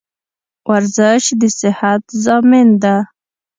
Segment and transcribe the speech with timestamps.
[0.71, 2.95] ورزش دصیحت زامین ده